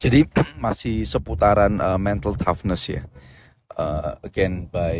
[0.00, 0.24] Jadi
[0.64, 3.04] masih seputaran uh, mental toughness ya.
[3.76, 4.96] Uh, again by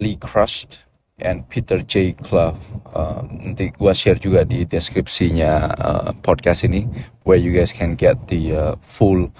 [0.00, 0.84] Lee Crushed
[1.20, 2.12] and Peter J.
[2.12, 2.60] Clough.
[2.92, 6.84] Uh, nanti gua share juga di deskripsinya uh, podcast ini,
[7.24, 9.32] where you guys can get the uh, full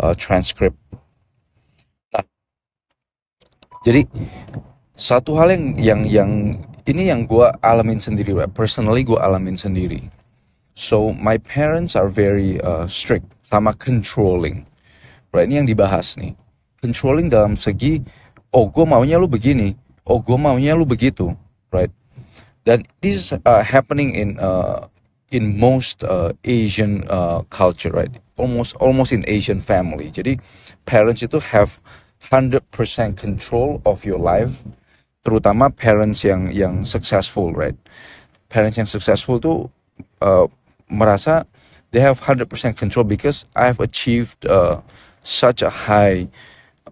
[0.00, 0.76] uh, transcript.
[2.12, 2.24] Nah,
[3.84, 4.08] jadi
[4.96, 6.30] satu hal yang yang yang
[6.88, 10.17] ini yang gua alamin sendiri, personally gua alamin sendiri
[10.78, 14.62] So my parents are very uh, strict sama controlling.
[15.34, 16.38] Right, ini yang dibahas nih.
[16.78, 17.98] Controlling dalam segi,
[18.54, 19.74] oh gue maunya lu begini,
[20.06, 21.34] oh gue maunya lu begitu,
[21.74, 21.90] right?
[22.62, 24.86] Dan this is uh, happening in uh,
[25.34, 28.14] in most uh, Asian uh, culture, right?
[28.38, 30.14] Almost almost in Asian family.
[30.14, 30.38] Jadi
[30.86, 31.82] parents itu have
[32.30, 32.62] 100%
[33.18, 34.62] control of your life,
[35.26, 37.74] terutama parents yang yang successful, right?
[38.46, 39.66] Parents yang successful tuh
[40.22, 40.46] uh,
[40.90, 41.46] merasa
[41.90, 44.80] they have 100% control because I've achieved uh,
[45.22, 46.28] such a high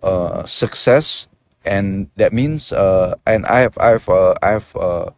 [0.02, 1.28] uh, success
[1.64, 5.10] and that means uh, and I've I've uh, I've uh,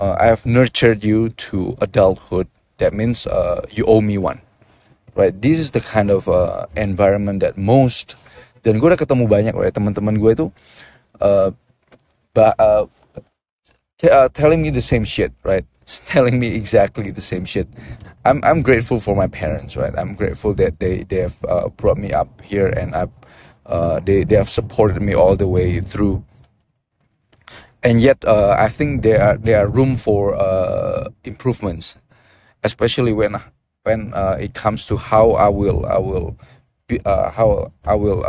[0.00, 2.48] uh, I've nurtured you to adulthood.
[2.78, 3.26] That means
[3.70, 4.40] you owe me one
[5.14, 5.34] right?
[5.34, 6.28] This is the kind of
[6.76, 8.14] environment that most
[8.62, 10.46] dan gue udah ketemu banyak right teman-teman gue itu
[11.22, 11.50] uh,
[12.36, 12.86] uh,
[14.34, 15.64] telling me the same shit right
[16.06, 17.68] telling me exactly the same shit.
[18.24, 19.94] I'm I'm grateful for my parents, right?
[19.98, 23.08] I'm grateful that they they have uh, brought me up here and I,
[23.66, 26.24] uh, they they have supported me all the way through.
[27.84, 31.98] And yet, uh, I think there are there are room for uh, improvements,
[32.64, 33.36] especially when
[33.84, 36.36] when uh, it comes to how I will I will
[36.88, 38.24] be, uh, how I will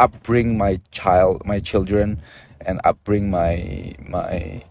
[0.00, 2.20] upbring my child my children
[2.66, 4.62] and upbring my my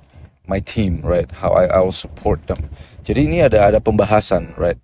[0.47, 1.29] my team, right?
[1.31, 2.69] How I will support them.
[3.03, 4.79] Jadi ini ada ada pembahasan, right?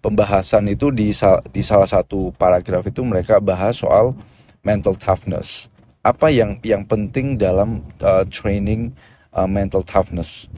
[0.00, 1.12] Pembahasan itu di
[1.52, 4.16] di salah satu paragraf itu mereka bahas soal
[4.64, 5.68] mental toughness.
[6.00, 8.96] Apa yang yang penting dalam uh, training
[9.36, 10.48] uh, mental toughness.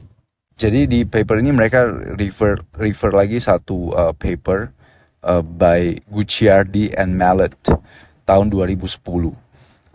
[0.55, 4.71] Jadi di paper ini mereka refer refer lagi satu uh, paper
[5.27, 7.55] uh, by Gucciardi and Mallet
[8.23, 8.95] tahun 2010.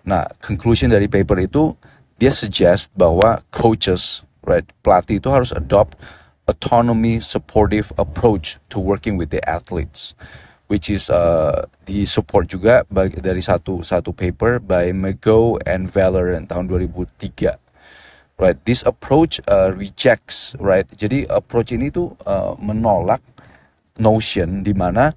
[0.08, 1.72] Nah, conclusion dari paper itu
[2.18, 4.64] dia suggest bahwa coaches right?
[4.80, 6.00] Pelatih itu harus adopt
[6.48, 10.16] autonomy supportive approach to working with the athletes
[10.68, 16.68] which is uh, di support juga dari satu satu paper by McGo and Valorant tahun
[16.68, 17.56] 2003
[18.40, 23.20] right this approach uh, rejects right jadi approach ini tuh uh, menolak
[23.96, 25.12] notion di mana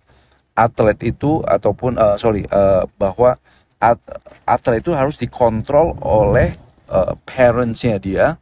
[0.56, 3.36] atlet itu ataupun uh, sorry uh, bahwa
[3.80, 4.00] at,
[4.48, 6.56] atlet itu harus dikontrol oleh
[6.88, 8.40] uh, parentsnya dia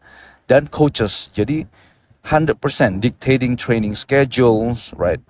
[0.49, 1.29] dan coaches.
[1.31, 1.69] Jadi
[2.25, 2.57] 100%
[2.99, 5.21] dictating training schedules, right?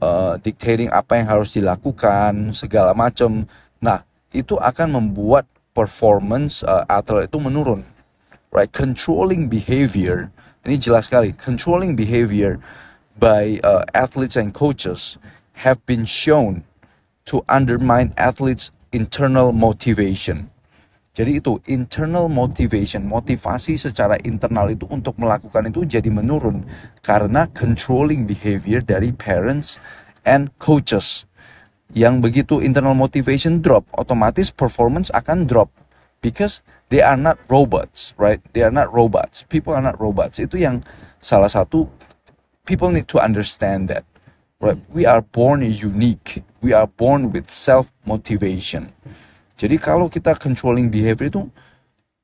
[0.00, 3.44] Uh, dictating apa yang harus dilakukan, segala macam.
[3.78, 4.02] Nah,
[4.32, 5.44] itu akan membuat
[5.76, 7.84] performance uh, atlet itu menurun.
[8.52, 8.72] Right?
[8.72, 10.32] Controlling behavior.
[10.64, 11.36] Ini jelas sekali.
[11.36, 12.60] Controlling behavior
[13.16, 15.20] by uh, athletes and coaches
[15.64, 16.64] have been shown
[17.28, 20.51] to undermine athletes' internal motivation.
[21.12, 26.64] Jadi itu internal motivation, motivasi secara internal itu untuk melakukan itu jadi menurun
[27.04, 29.76] karena controlling behavior dari parents
[30.24, 31.28] and coaches.
[31.92, 35.68] Yang begitu internal motivation drop, otomatis performance akan drop
[36.24, 38.40] because they are not robots, right?
[38.56, 39.44] They are not robots.
[39.52, 40.40] People are not robots.
[40.40, 40.80] Itu yang
[41.20, 41.92] salah satu
[42.64, 44.08] people need to understand that.
[44.64, 44.80] Right?
[44.88, 46.40] We are born unique.
[46.64, 48.96] We are born with self motivation.
[49.62, 51.46] Jadi kalau kita controlling behavior itu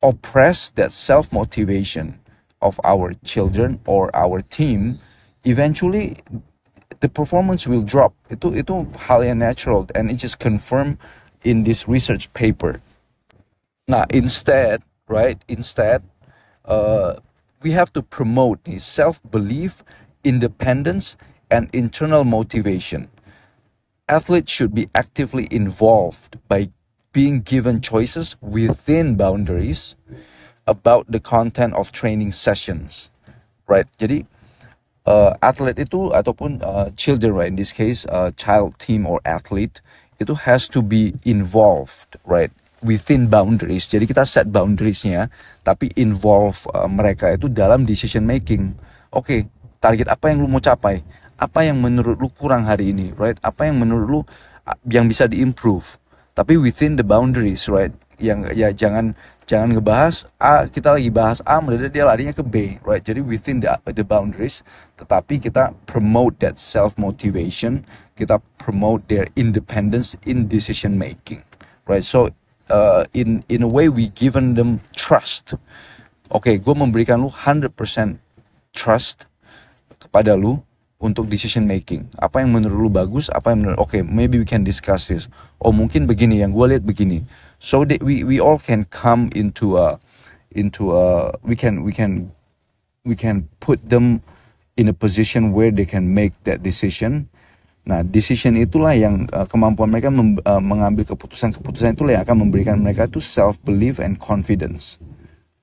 [0.02, 2.18] oppress that self motivation
[2.58, 4.98] of our children or our team,
[5.46, 6.18] eventually
[6.98, 8.10] the performance will drop.
[8.26, 10.98] Itu itu hal yang natural and it just confirmed
[11.46, 12.82] in this research paper.
[13.86, 15.38] Nah, instead, right?
[15.46, 16.02] Instead,
[16.66, 17.22] uh,
[17.62, 19.86] we have to promote self belief,
[20.26, 21.14] independence,
[21.54, 23.06] and internal motivation.
[24.10, 26.74] Athletes should be actively involved by
[27.12, 29.96] being given choices within boundaries
[30.68, 33.08] about the content of training sessions,
[33.66, 33.88] right?
[33.96, 34.28] Jadi
[35.08, 37.48] uh, atlet itu ataupun uh, children, right?
[37.48, 39.80] In this case, uh, child team or athlete
[40.20, 42.52] itu has to be involved, right?
[42.84, 43.88] Within boundaries.
[43.88, 45.32] Jadi kita set boundariesnya,
[45.64, 48.76] tapi involve uh, mereka itu dalam decision making.
[49.10, 49.40] Oke, okay,
[49.80, 51.00] target apa yang lu mau capai?
[51.38, 53.40] Apa yang menurut lu kurang hari ini, right?
[53.40, 55.96] Apa yang menurut lu uh, yang bisa diimprove?
[56.38, 57.90] Tapi within the boundaries right?
[58.22, 59.18] Yang ya jangan
[59.50, 63.02] jangan ngebahas A kita lagi bahas A mendadak dia larinya ke B right?
[63.02, 64.62] Jadi within the the boundaries
[64.94, 67.82] tetapi kita promote that self motivation
[68.14, 71.42] kita promote their independence in decision making
[71.90, 72.06] right?
[72.06, 72.30] So
[72.70, 75.58] uh, in in a way we given them trust.
[76.30, 77.74] Oke okay, gue memberikan lu 100%
[78.70, 79.26] trust
[79.98, 80.62] kepada lu
[80.98, 82.10] untuk decision making.
[82.18, 85.30] Apa yang menurut lu bagus, apa yang menurut oke, okay, maybe we can discuss this.
[85.62, 87.22] Oh mungkin begini yang gue lihat begini.
[87.62, 90.02] So that we we all can come into a
[90.50, 92.34] into a we can we can
[93.06, 94.26] we can put them
[94.74, 97.30] in a position where they can make that decision.
[97.88, 102.76] Nah, decision itulah yang uh, kemampuan mereka mem, uh, mengambil keputusan-keputusan itulah yang akan memberikan
[102.76, 105.00] mereka itu self belief and confidence.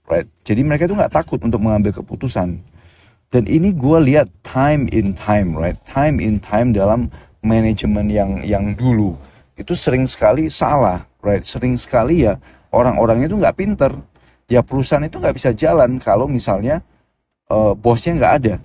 [0.09, 0.25] Right?
[0.41, 2.65] Jadi mereka itu nggak takut untuk mengambil keputusan
[3.33, 5.77] dan ini gue lihat time in time, right?
[5.83, 7.09] Time in time dalam
[7.41, 9.17] manajemen yang yang dulu
[9.55, 11.41] itu sering sekali salah, right?
[11.41, 12.37] Sering sekali ya
[12.75, 13.91] orang-orangnya itu nggak pinter.
[14.45, 16.85] Ya perusahaan itu nggak bisa jalan kalau misalnya
[17.49, 18.55] uh, bosnya nggak ada,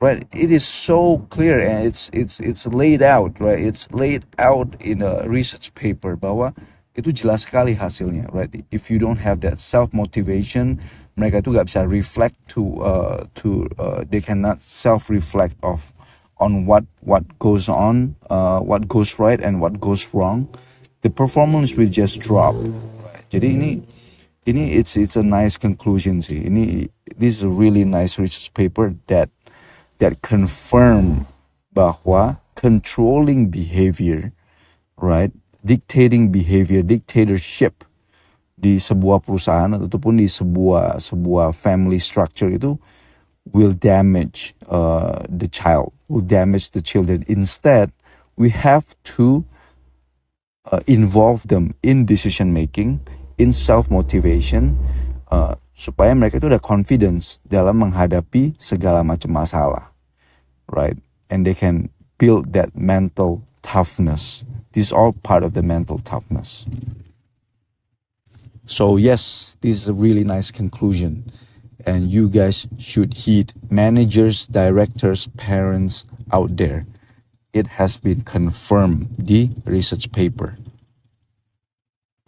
[0.00, 0.24] right?
[0.32, 3.60] It is so clear and it's it's it's laid out, right?
[3.60, 6.56] It's laid out in a research paper bahwa
[6.96, 8.50] itu jelas sekali hasilnya, right?
[8.72, 10.80] If you don't have that self motivation,
[11.18, 15.90] mereka itu nggak bisa reflect to uh, to uh, they cannot self reflect of
[16.38, 20.46] on what what goes on uh, what goes right and what goes wrong.
[21.02, 22.54] The performance will just drop.
[23.28, 23.70] Jadi ini
[24.46, 26.46] ini it's it's a nice conclusion sih.
[26.46, 26.88] Ini
[27.18, 29.28] this is a really nice research paper that
[29.98, 31.26] that confirm
[31.74, 34.30] bahwa controlling behavior
[34.98, 35.30] right
[35.62, 37.86] dictating behavior dictatorship
[38.58, 42.74] di sebuah perusahaan ataupun di sebuah sebuah family structure itu
[43.54, 47.24] will damage uh, the child, will damage the children.
[47.28, 47.92] Instead,
[48.36, 48.84] we have
[49.16, 49.44] to
[50.70, 53.00] uh, involve them in decision making,
[53.38, 54.76] in self motivation,
[55.30, 59.94] uh, supaya mereka itu ada confidence dalam menghadapi segala macam masalah,
[60.68, 60.98] right?
[61.30, 61.88] And they can
[62.18, 64.42] build that mental toughness.
[64.72, 66.66] This is all part of the mental toughness.
[68.70, 71.32] So, yes, this is a really nice conclusion.
[71.86, 76.84] And you guys should heed managers, directors, parents out there.
[77.54, 80.57] It has been confirmed the research paper.